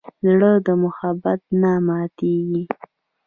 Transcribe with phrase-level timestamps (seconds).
[0.27, 2.63] زړه د محبت نه ماتېږي.